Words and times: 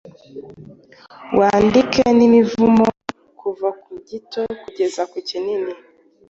Wandike 1.37 2.01
n'imivumo 2.17 2.85
kuva 3.39 3.69
ku 3.81 3.89
giti 4.07 4.41
kugeza 4.63 5.01
ku 5.11 5.17
giti, 5.27 5.73